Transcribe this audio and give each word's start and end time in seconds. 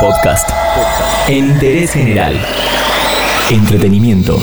Podcast. 0.00 0.50
En 1.26 1.46
interés 1.46 1.92
general. 1.92 2.34
Entretenimiento. 3.50 4.38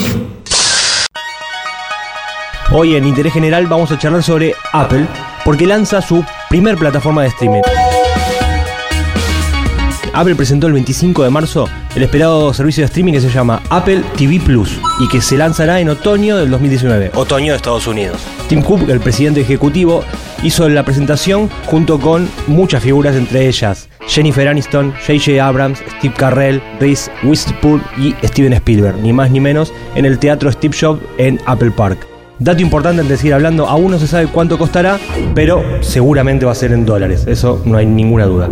Hoy 2.72 2.96
en 2.96 3.06
Interés 3.06 3.33
General 3.33 3.68
vamos 3.68 3.92
a 3.92 4.00
charlar 4.00 4.24
sobre 4.24 4.55
Apple 4.71 5.05
porque 5.46 5.68
lanza 5.68 6.02
su 6.02 6.26
primer 6.50 6.78
plataforma 6.78 7.21
de 7.21 7.28
streaming. 7.28 7.62
Apple 10.13 10.36
presentó 10.36 10.68
el 10.68 10.74
25 10.74 11.24
de 11.24 11.29
marzo 11.29 11.70
el 11.96 12.04
esperado 12.04 12.54
servicio 12.54 12.81
de 12.81 12.85
streaming 12.85 13.13
que 13.13 13.22
se 13.22 13.29
llama 13.29 13.62
Apple 13.70 14.04
TV 14.17 14.40
Plus 14.40 14.79
y 14.99 15.08
que 15.08 15.22
se 15.22 15.38
lanzará 15.38 15.79
en 15.79 15.90
otoño 15.90 16.38
del 16.38 16.49
2019, 16.49 17.12
otoño 17.13 17.54
de 17.54 17.58
Estados 17.58 17.85
Unidos. 17.85 18.22
Tim 18.48 18.62
Cook, 18.63 18.90
el 18.90 18.99
presidente 18.99 19.41
ejecutivo, 19.41 20.04
hizo 20.41 20.67
la 20.70 20.84
presentación 20.84 21.49
junto 21.67 21.99
con 21.99 22.30
muchas 22.48 22.81
figuras, 22.81 23.16
entre 23.16 23.48
ellas 23.48 23.90
Jennifer 24.08 24.48
Aniston, 24.48 24.94
J.J. 25.05 25.40
Abrams, 25.40 25.80
Steve 25.98 26.13
Carrell, 26.17 26.62
Reese 26.80 27.12
Witherspoon 27.23 27.81
y 27.98 28.13
Steven 28.26 28.53
Spielberg, 28.53 28.98
ni 28.98 29.13
más 29.13 29.31
ni 29.31 29.39
menos, 29.39 29.73
en 29.95 30.05
el 30.05 30.20
teatro 30.20 30.52
Steve 30.52 30.76
Jobs 30.79 31.02
en 31.17 31.39
Apple 31.45 31.71
Park. 31.71 32.12
Dato 32.39 32.61
importante 32.61 33.01
antes 33.01 33.11
de 33.11 33.17
seguir 33.17 33.35
hablando, 33.35 33.67
aún 33.67 33.91
no 33.91 33.99
se 33.99 34.07
sabe 34.07 34.27
cuánto 34.27 34.57
costará, 34.57 34.99
pero 35.35 35.63
seguramente 35.81 36.45
va 36.45 36.51
a 36.51 36.55
ser 36.55 36.73
en 36.73 36.85
dólares, 36.85 37.25
eso 37.27 37.61
no 37.63 37.77
hay 37.77 37.85
ninguna 37.85 38.25
duda. 38.25 38.49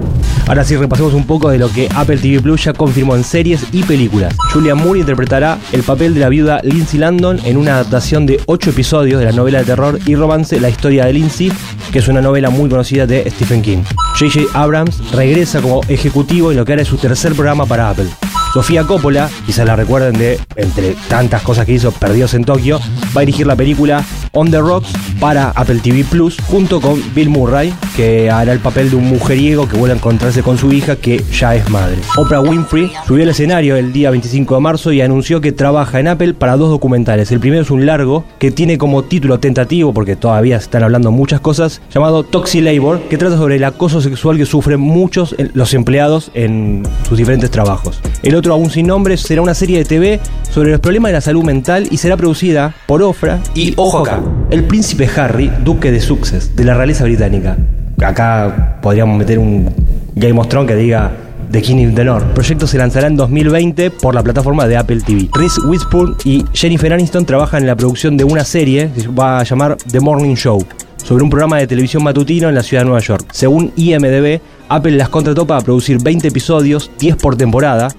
Ahora 0.48 0.63
sí 0.63 0.77
repasemos 0.77 1.13
un 1.13 1.26
poco 1.26 1.49
de 1.49 1.57
lo 1.57 1.70
que 1.70 1.90
Apple 1.95 2.17
TV 2.17 2.41
Plus 2.41 2.63
ya 2.63 2.73
confirmó 2.73 3.16
en 3.16 3.23
series 3.23 3.66
y 3.71 3.84
películas. 3.84 4.35
Julia 4.54 4.76
Moore 4.76 4.99
interpretará 4.99 5.57
el 5.71 5.84
papel 5.84 6.13
de 6.13 6.20
la 6.20 6.30
viuda 6.30 6.62
Lindsay 6.63 6.99
Landon 6.99 7.40
en 7.44 7.57
una 7.57 7.73
adaptación 7.73 8.26
de 8.26 8.40
8 8.45 8.70
episodios 8.70 9.20
de 9.20 9.26
la 9.26 9.31
novela 9.31 9.59
de 9.59 9.66
terror 9.66 9.99
y 10.05 10.16
romance 10.16 10.59
La 10.59 10.70
historia 10.70 11.05
de 11.05 11.13
Lindsay, 11.13 11.52
que 11.91 11.99
es 11.99 12.07
una 12.07 12.21
novela 12.21 12.49
muy 12.49 12.70
conocida 12.70 13.07
de 13.07 13.29
Stephen 13.32 13.62
King. 13.62 13.84
J.J. 14.18 14.48
Abrams 14.54 15.12
regresa 15.12 15.59
como 15.59 15.82
ejecutivo 15.88 16.52
en 16.52 16.57
lo 16.57 16.66
que 16.66 16.73
hará 16.73 16.85
su 16.85 16.98
tercer 16.98 17.34
programa 17.34 17.66
para 17.66 17.90
Apple. 17.90 18.07
Sofía 18.54 18.84
Coppola, 18.84 19.30
quizás 19.46 19.66
la 19.66 19.78
recuerden 19.78 20.18
de, 20.18 20.40
entre 20.57 20.96
tantas 21.07 21.41
cosas 21.41 21.66
que 21.66 21.71
hizo, 21.71 21.91
Perdidos 21.91 22.34
en 22.34 22.44
Tokio, 22.44 22.80
va 23.16 23.21
a 23.21 23.26
dirigir 23.26 23.48
la 23.48 23.55
película 23.55 24.04
On 24.34 24.49
the 24.49 24.60
Rocks 24.60 24.91
para 25.20 25.49
Apple 25.51 25.79
TV 25.84 26.05
Plus 26.05 26.37
junto 26.48 26.79
con 26.79 27.01
Bill 27.13 27.29
Murray, 27.29 27.74
que 27.96 28.29
hará 28.29 28.54
el 28.54 28.60
papel 28.60 28.90
de 28.90 28.96
un 28.96 29.10
mujeriego 29.10 29.68
que 29.68 29.77
vuelve 29.77 29.93
a 29.93 29.98
encontrarse 29.98 30.41
con 30.41 30.57
su 30.57 30.71
hija 30.71 30.96
que 30.96 31.21
ya 31.32 31.54
es 31.55 31.70
madre. 31.70 31.98
Oprah 32.18 32.40
Winfrey 32.40 32.91
subió 33.05 33.23
al 33.23 33.29
escenario 33.29 33.76
el 33.76 33.91
día 33.91 34.10
25 34.10 34.55
de 34.55 34.62
marzo 34.62 34.91
y 34.93 35.01
anunció 35.01 35.41
que 35.41 35.51
trabaja 35.51 35.99
en 35.99 36.07
Apple 36.07 36.34
para 36.34 36.55
dos 36.55 36.70
documentales. 36.70 37.32
El 37.32 37.40
primero 37.41 37.62
es 37.62 37.71
un 37.71 37.85
largo 37.85 38.23
que 38.40 38.51
tiene 38.51 38.77
como 38.77 39.04
título 39.04 39.40
tentativo, 39.40 39.93
porque 39.93 40.15
todavía 40.15 40.57
se 40.60 40.63
están 40.63 40.84
hablando 40.84 41.12
muchas 41.12 41.41
cosas, 41.41 41.82
llamado 41.93 42.23
Toxi 42.23 42.62
Labor, 42.62 43.01
que 43.10 43.18
trata 43.18 43.38
sobre 43.38 43.57
el 43.57 43.63
acoso 43.66 43.99
sexual 43.99 44.38
que 44.38 44.45
sufren 44.45 44.79
muchos 44.79 45.35
los 45.54 45.73
empleados 45.73 46.32
en 46.34 46.84
sus 47.07 47.18
diferentes 47.18 47.51
trabajos. 47.51 47.99
El 48.23 48.35
otro, 48.35 48.54
aún 48.54 48.70
sin 48.70 48.88
nombre, 48.88 49.18
será 49.18 49.41
una 49.41 49.54
serie 49.54 49.77
de 49.79 49.85
TV 49.85 50.20
sobre 50.51 50.71
los 50.71 50.79
problemas 50.79 51.10
de 51.10 51.13
la 51.13 51.21
salud 51.21 51.43
mental 51.43 51.88
y 51.91 51.98
será 51.98 52.16
producida 52.16 52.73
por 52.88 53.01
Ofra 53.04 53.41
y, 53.55 53.73
ojo 53.76 54.04
el 54.50 54.64
príncipe 54.64 55.10
Harry, 55.16 55.52
duque 55.64 55.91
de 55.91 56.00
Sussex, 56.00 56.55
de 56.55 56.64
la 56.66 56.74
realeza 56.74 57.04
británica. 57.04 57.58
Acá 58.04 58.80
podríamos 58.82 59.18
meter 59.18 59.40
un 59.40 59.70
Game 60.16 60.40
of 60.40 60.48
Thrones 60.48 60.70
que 60.70 60.76
diga 60.76 61.12
The 61.52 61.62
King 61.62 61.90
of 61.90 61.96
the 61.96 62.05
North. 62.05 62.26
El 62.28 62.34
proyecto 62.34 62.68
se 62.68 62.78
lanzará 62.78 63.08
en 63.08 63.16
2020 63.16 63.91
por 63.91 64.16
la 64.16 64.24
plataforma 64.24 64.68
de 64.68 64.78
Apple 64.78 65.02
TV. 65.06 65.30
Reese 65.34 65.62
Witherspoon 65.62 66.16
y 66.24 66.46
Jennifer 66.53 66.94
Aniston 66.94 67.25
trabajan 67.25 67.62
en 67.62 67.68
la 67.68 67.75
producción 67.75 68.18
de 68.18 68.24
una 68.24 68.44
serie 68.44 68.90
que 68.96 69.08
va 69.08 69.40
a 69.40 69.44
llamar 69.44 69.78
The 69.91 70.00
Morning 70.00 70.35
Show 70.35 70.66
sobre 70.97 71.24
un 71.24 71.30
programa 71.30 71.58
de 71.58 71.68
televisión 71.68 72.03
matutino 72.03 72.47
en 72.47 72.56
la 72.56 72.63
ciudad 72.63 72.84
de 72.84 72.85
Nueva 72.85 73.02
York. 73.02 73.25
Según 73.31 73.74
IMDB, 73.75 74.40
Apple 74.69 74.94
las 74.94 75.09
contrató 75.09 75.46
para 75.46 75.62
producir 75.62 76.02
20 76.02 76.30
episodios, 76.30 76.90
10 77.00 77.18
por 77.18 77.35
temporada. 77.35 77.90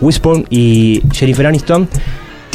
Witherspoon 0.00 0.46
y 0.50 1.02
Jennifer 1.12 1.46
Aniston 1.46 1.88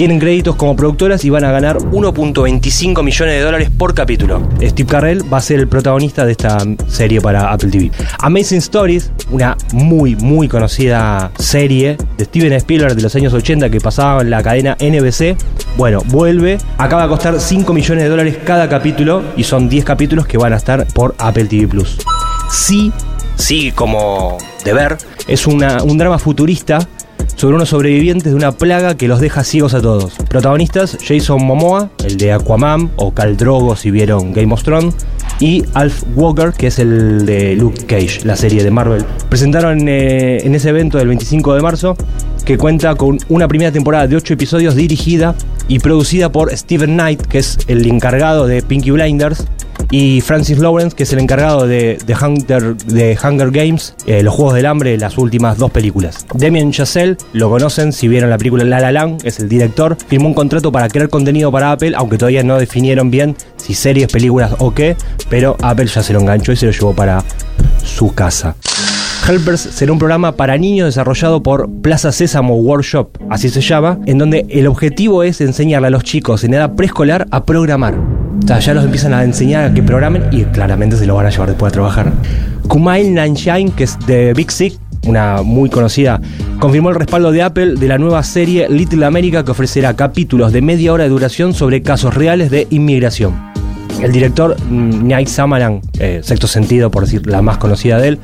tienen 0.01 0.17
créditos 0.17 0.55
como 0.55 0.75
productoras 0.75 1.23
y 1.25 1.29
van 1.29 1.43
a 1.43 1.51
ganar 1.51 1.77
1.25 1.77 3.03
millones 3.03 3.35
de 3.35 3.41
dólares 3.41 3.69
por 3.69 3.93
capítulo. 3.93 4.41
Steve 4.59 4.89
Carrell 4.89 5.31
va 5.31 5.37
a 5.37 5.41
ser 5.41 5.59
el 5.59 5.67
protagonista 5.67 6.25
de 6.25 6.31
esta 6.31 6.57
serie 6.87 7.21
para 7.21 7.51
Apple 7.51 7.69
TV. 7.69 7.91
Amazing 8.17 8.57
Stories, 8.57 9.11
una 9.29 9.55
muy, 9.73 10.15
muy 10.15 10.47
conocida 10.47 11.29
serie 11.37 11.97
de 12.17 12.25
Steven 12.25 12.51
Spielberg 12.53 12.95
de 12.95 13.03
los 13.03 13.15
años 13.15 13.31
80 13.31 13.69
que 13.69 13.79
pasaba 13.79 14.23
en 14.23 14.31
la 14.31 14.41
cadena 14.41 14.75
NBC. 14.79 15.37
Bueno, 15.77 16.01
vuelve. 16.07 16.57
Acaba 16.79 17.03
de 17.03 17.09
costar 17.09 17.39
5 17.39 17.71
millones 17.71 18.03
de 18.03 18.09
dólares 18.09 18.39
cada 18.43 18.67
capítulo 18.67 19.21
y 19.37 19.43
son 19.43 19.69
10 19.69 19.85
capítulos 19.85 20.25
que 20.25 20.39
van 20.39 20.53
a 20.53 20.55
estar 20.55 20.87
por 20.87 21.13
Apple 21.19 21.45
TV 21.45 21.67
Plus. 21.67 21.99
Sí, 22.49 22.91
sí, 23.35 23.71
como 23.71 24.39
de 24.65 24.73
ver, 24.73 24.97
es 25.27 25.45
una, 25.45 25.83
un 25.83 25.99
drama 25.99 26.17
futurista 26.17 26.79
sobre 27.35 27.55
unos 27.55 27.69
sobrevivientes 27.69 28.31
de 28.31 28.35
una 28.35 28.51
plaga 28.51 28.95
que 28.95 29.07
los 29.07 29.19
deja 29.19 29.43
ciegos 29.43 29.73
a 29.73 29.81
todos. 29.81 30.13
Protagonistas: 30.29 30.97
Jason 31.05 31.43
Momoa, 31.43 31.89
el 32.05 32.17
de 32.17 32.31
Aquaman, 32.33 32.91
o 32.95 33.13
Cal 33.13 33.37
Drogo 33.37 33.75
si 33.75 33.91
vieron 33.91 34.33
Game 34.33 34.53
of 34.53 34.63
Thrones, 34.63 34.95
y 35.39 35.63
Alf 35.73 36.03
Walker, 36.15 36.53
que 36.53 36.67
es 36.67 36.79
el 36.79 37.25
de 37.25 37.55
Luke 37.55 37.85
Cage, 37.85 38.21
la 38.23 38.35
serie 38.35 38.63
de 38.63 38.71
Marvel. 38.71 39.03
Presentaron 39.29 39.87
eh, 39.87 40.39
en 40.43 40.55
ese 40.55 40.69
evento 40.69 40.97
del 40.97 41.07
25 41.07 41.55
de 41.55 41.61
marzo 41.61 41.97
que 42.45 42.57
cuenta 42.57 42.95
con 42.95 43.19
una 43.29 43.47
primera 43.47 43.71
temporada 43.71 44.07
de 44.07 44.15
8 44.15 44.33
episodios 44.33 44.75
dirigida 44.75 45.35
y 45.67 45.79
producida 45.79 46.31
por 46.31 46.55
Steven 46.55 46.93
Knight, 46.93 47.21
que 47.21 47.39
es 47.39 47.57
el 47.67 47.85
encargado 47.87 48.47
de 48.47 48.61
Pinky 48.61 48.91
Blinders, 48.91 49.45
y 49.89 50.21
Francis 50.21 50.59
Lawrence, 50.59 50.95
que 50.95 51.03
es 51.03 51.13
el 51.13 51.19
encargado 51.19 51.67
de, 51.67 51.97
de, 52.05 52.15
Hunter, 52.15 52.75
de 52.75 53.17
Hunger 53.21 53.51
Games, 53.51 53.95
eh, 54.05 54.23
Los 54.23 54.33
Juegos 54.35 54.55
del 54.55 54.65
Hambre, 54.65 54.97
las 54.97 55.17
últimas 55.17 55.57
dos 55.57 55.71
películas. 55.71 56.25
Damien 56.33 56.71
Chazelle, 56.71 57.17
lo 57.33 57.49
conocen 57.49 57.93
si 57.93 58.07
vieron 58.07 58.29
la 58.29 58.37
película 58.37 58.63
La 58.63 58.79
La 58.79 58.91
Land, 58.91 59.25
es 59.25 59.39
el 59.39 59.49
director, 59.49 59.97
firmó 60.07 60.27
un 60.27 60.33
contrato 60.33 60.71
para 60.71 60.87
crear 60.89 61.09
contenido 61.09 61.51
para 61.51 61.71
Apple, 61.71 61.93
aunque 61.95 62.17
todavía 62.17 62.43
no 62.43 62.57
definieron 62.57 63.11
bien 63.11 63.35
si 63.57 63.73
series, 63.73 64.11
películas 64.11 64.55
o 64.59 64.73
qué, 64.73 64.95
pero 65.29 65.57
Apple 65.61 65.87
ya 65.87 66.03
se 66.03 66.13
lo 66.13 66.19
enganchó 66.19 66.51
y 66.51 66.55
se 66.55 66.65
lo 66.65 66.71
llevó 66.71 66.93
para 66.93 67.23
su 67.83 68.13
casa. 68.13 68.55
Helpers 69.27 69.61
será 69.61 69.91
un 69.91 69.99
programa 69.99 70.31
para 70.35 70.57
niños 70.57 70.87
desarrollado 70.87 71.43
por 71.43 71.69
Plaza 71.81 72.11
Sésamo 72.11 72.55
Workshop, 72.55 73.09
así 73.29 73.49
se 73.49 73.61
llama, 73.61 73.99
en 74.07 74.17
donde 74.17 74.45
el 74.49 74.65
objetivo 74.67 75.23
es 75.23 75.41
enseñarle 75.41 75.87
a 75.87 75.91
los 75.91 76.03
chicos 76.03 76.43
en 76.43 76.55
edad 76.55 76.75
preescolar 76.75 77.27
a 77.29 77.45
programar. 77.45 78.20
O 78.43 78.47
sea, 78.47 78.59
ya 78.59 78.73
los 78.73 78.85
empiezan 78.85 79.13
a 79.13 79.23
enseñar 79.23 79.65
a 79.65 79.73
que 79.73 79.83
programen 79.83 80.25
y 80.31 80.43
claramente 80.45 80.97
se 80.97 81.05
lo 81.05 81.15
van 81.15 81.25
a 81.25 81.29
llevar 81.29 81.49
después 81.49 81.71
a 81.71 81.73
trabajar. 81.73 82.11
Kumail 82.67 83.13
Nanjiani, 83.13 83.71
que 83.71 83.83
es 83.83 83.97
de 84.07 84.33
Big 84.33 84.51
Sick, 84.51 84.79
una 85.07 85.41
muy 85.41 85.69
conocida, 85.69 86.21
confirmó 86.59 86.89
el 86.89 86.95
respaldo 86.95 87.31
de 87.31 87.41
Apple 87.41 87.75
de 87.75 87.87
la 87.87 87.97
nueva 87.97 88.23
serie 88.23 88.69
Little 88.69 89.05
America 89.05 89.43
que 89.43 89.51
ofrecerá 89.51 89.95
capítulos 89.95 90.53
de 90.53 90.61
media 90.61 90.93
hora 90.93 91.03
de 91.03 91.09
duración 91.09 91.53
sobre 91.53 91.81
casos 91.81 92.13
reales 92.13 92.51
de 92.51 92.67
inmigración. 92.69 93.51
El 94.01 94.11
director 94.11 94.55
Night 94.69 95.27
Samaran, 95.27 95.81
eh, 95.99 96.21
sexto 96.23 96.47
sentido 96.47 96.89
por 96.89 97.03
decir 97.03 97.25
la 97.27 97.41
más 97.41 97.57
conocida 97.57 97.99
de 97.99 98.09
él, 98.09 98.19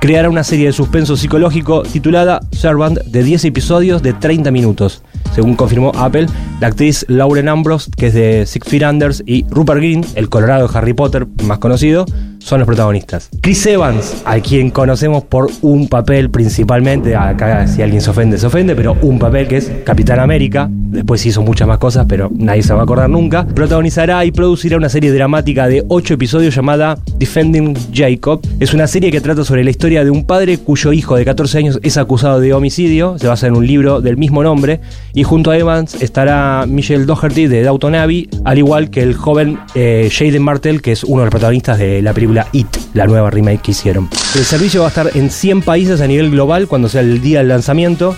creará 0.00 0.28
una 0.28 0.44
serie 0.44 0.66
de 0.66 0.72
suspenso 0.72 1.16
psicológico 1.16 1.82
titulada 1.82 2.40
Servant 2.52 2.98
de 2.98 3.22
10 3.22 3.44
episodios 3.46 4.02
de 4.02 4.12
30 4.12 4.50
minutos. 4.50 5.02
Según 5.32 5.56
confirmó 5.56 5.92
Apple, 5.96 6.26
la 6.60 6.68
actriz 6.68 7.04
Lauren 7.08 7.48
Ambrose, 7.48 7.90
que 7.96 8.08
es 8.08 8.14
de 8.14 8.46
Six 8.46 8.68
Feet 8.68 8.82
Under, 8.88 9.12
y 9.26 9.44
Rupert 9.50 9.78
Green, 9.78 10.04
el 10.14 10.28
colorado 10.28 10.68
de 10.68 10.78
Harry 10.78 10.92
Potter 10.92 11.26
más 11.44 11.58
conocido, 11.58 12.06
son 12.38 12.60
los 12.60 12.66
protagonistas. 12.66 13.30
Chris 13.40 13.66
Evans, 13.66 14.22
a 14.24 14.38
quien 14.40 14.70
conocemos 14.70 15.24
por 15.24 15.50
un 15.62 15.88
papel 15.88 16.30
principalmente, 16.30 17.16
acá 17.16 17.66
si 17.66 17.82
alguien 17.82 18.02
se 18.02 18.10
ofende, 18.10 18.38
se 18.38 18.46
ofende, 18.46 18.76
pero 18.76 18.96
un 19.02 19.18
papel 19.18 19.48
que 19.48 19.56
es 19.56 19.72
Capitán 19.84 20.20
América, 20.20 20.70
después 20.94 21.24
hizo 21.26 21.42
muchas 21.42 21.68
más 21.68 21.78
cosas, 21.78 22.06
pero 22.08 22.30
nadie 22.34 22.62
se 22.62 22.72
va 22.72 22.80
a 22.80 22.84
acordar 22.84 23.10
nunca, 23.10 23.46
protagonizará 23.46 24.24
y 24.24 24.30
producirá 24.30 24.76
una 24.76 24.88
serie 24.88 25.12
dramática 25.12 25.68
de 25.68 25.84
8 25.88 26.14
episodios 26.14 26.54
llamada 26.54 26.98
Defending 27.18 27.76
Jacob. 27.92 28.40
Es 28.60 28.72
una 28.72 28.86
serie 28.86 29.10
que 29.10 29.20
trata 29.20 29.44
sobre 29.44 29.64
la 29.64 29.70
historia 29.70 30.04
de 30.04 30.10
un 30.10 30.24
padre 30.24 30.58
cuyo 30.58 30.92
hijo 30.92 31.16
de 31.16 31.24
14 31.24 31.58
años 31.58 31.80
es 31.82 31.96
acusado 31.96 32.40
de 32.40 32.54
homicidio, 32.54 33.18
se 33.18 33.26
basa 33.26 33.46
en 33.46 33.56
un 33.56 33.66
libro 33.66 34.00
del 34.00 34.16
mismo 34.16 34.42
nombre, 34.42 34.80
y 35.12 35.24
junto 35.24 35.50
a 35.50 35.58
Evans 35.58 36.00
estará 36.00 36.64
Michelle 36.66 37.04
Doherty 37.04 37.46
de 37.46 37.62
Downton 37.62 37.94
Abbey, 37.94 38.28
al 38.44 38.58
igual 38.58 38.90
que 38.90 39.02
el 39.02 39.14
joven 39.14 39.58
eh, 39.74 40.08
Jaden 40.10 40.42
Martell, 40.42 40.80
que 40.80 40.92
es 40.92 41.04
uno 41.04 41.20
de 41.20 41.26
los 41.26 41.30
protagonistas 41.30 41.78
de 41.78 42.00
la 42.02 42.12
película 42.12 42.46
It, 42.52 42.68
la 42.94 43.06
nueva 43.06 43.30
remake 43.30 43.62
que 43.62 43.70
hicieron. 43.72 44.08
El 44.36 44.44
servicio 44.44 44.80
va 44.80 44.86
a 44.86 44.88
estar 44.88 45.10
en 45.14 45.30
100 45.30 45.62
países 45.62 46.00
a 46.00 46.06
nivel 46.06 46.30
global 46.30 46.68
cuando 46.68 46.88
sea 46.88 47.00
el 47.00 47.20
día 47.20 47.38
del 47.38 47.48
lanzamiento, 47.48 48.16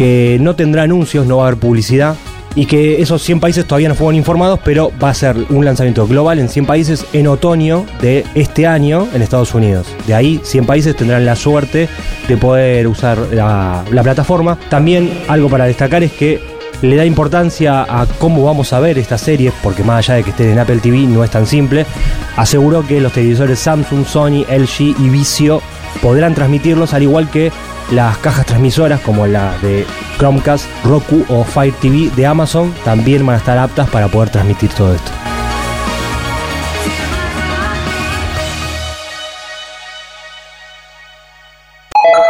que 0.00 0.38
no 0.40 0.56
tendrá 0.56 0.84
anuncios, 0.84 1.26
no 1.26 1.36
va 1.36 1.44
a 1.44 1.46
haber 1.48 1.60
publicidad 1.60 2.16
y 2.54 2.64
que 2.64 3.02
esos 3.02 3.20
100 3.20 3.38
países 3.38 3.66
todavía 3.66 3.90
no 3.90 3.94
fueron 3.94 4.14
informados, 4.14 4.58
pero 4.64 4.90
va 4.98 5.10
a 5.10 5.14
ser 5.14 5.36
un 5.50 5.62
lanzamiento 5.62 6.06
global 6.06 6.38
en 6.38 6.48
100 6.48 6.64
países 6.64 7.04
en 7.12 7.26
otoño 7.26 7.84
de 8.00 8.24
este 8.34 8.66
año 8.66 9.06
en 9.12 9.20
Estados 9.20 9.52
Unidos. 9.52 9.88
De 10.06 10.14
ahí 10.14 10.40
100 10.42 10.64
países 10.64 10.96
tendrán 10.96 11.26
la 11.26 11.36
suerte 11.36 11.86
de 12.26 12.36
poder 12.38 12.86
usar 12.86 13.18
la, 13.30 13.84
la 13.92 14.02
plataforma. 14.02 14.58
También 14.70 15.12
algo 15.28 15.50
para 15.50 15.66
destacar 15.66 16.02
es 16.02 16.12
que 16.12 16.40
le 16.80 16.96
da 16.96 17.04
importancia 17.04 17.82
a 17.82 18.06
cómo 18.06 18.42
vamos 18.42 18.72
a 18.72 18.80
ver 18.80 18.96
esta 18.96 19.18
serie, 19.18 19.52
porque 19.62 19.84
más 19.84 19.98
allá 19.98 20.14
de 20.14 20.22
que 20.22 20.30
estén 20.30 20.48
en 20.48 20.60
Apple 20.60 20.78
TV 20.78 21.00
no 21.00 21.22
es 21.22 21.30
tan 21.30 21.46
simple. 21.46 21.84
Aseguró 22.36 22.86
que 22.86 23.02
los 23.02 23.12
televisores 23.12 23.58
Samsung, 23.58 24.06
Sony, 24.06 24.46
LG 24.48 24.98
y 24.98 25.10
Vizio 25.10 25.60
podrán 26.00 26.34
transmitirlos, 26.34 26.94
al 26.94 27.02
igual 27.02 27.30
que 27.30 27.52
las 27.90 28.18
cajas 28.18 28.46
transmisoras 28.46 29.00
como 29.00 29.26
las 29.26 29.60
de 29.62 29.84
Chromecast, 30.18 30.66
Roku 30.84 31.24
o 31.28 31.42
Fire 31.44 31.74
TV 31.74 32.10
de 32.14 32.26
Amazon 32.26 32.72
también 32.84 33.26
van 33.26 33.34
a 33.36 33.38
estar 33.38 33.56
aptas 33.58 33.88
para 33.90 34.08
poder 34.08 34.30
transmitir 34.30 34.70
todo 34.70 34.94
esto. 34.94 35.10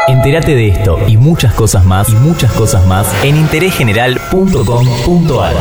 Entérate 0.09 0.55
de 0.55 0.69
esto 0.69 0.99
y 1.07 1.17
muchas 1.17 1.55
cosas 1.55 1.83
más 1.85 2.11
y 2.11 2.15
muchas 2.15 2.53
cosas 2.53 2.87
más 2.87 3.07
en 3.23 3.37
interésgeneral.com.ar. 3.37 5.55